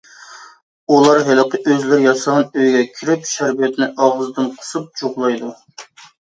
ئۇلار 0.95 1.21
ھېلىقى 1.27 1.59
ئۆزلىرى 1.73 1.99
ياسىغان 2.07 2.49
ئۆيىگە 2.49 2.83
كىرىپ، 2.97 3.29
شەربەتنى 3.35 3.93
ئاغزىدىن 4.09 4.51
قۇسۇپ 4.59 4.91
جۇغلايدۇ. 4.99 5.55